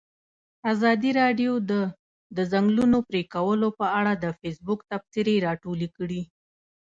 [0.71, 1.73] ازادي راډیو د
[2.35, 6.21] د ځنګلونو پرېکول په اړه د فیسبوک تبصرې راټولې کړي.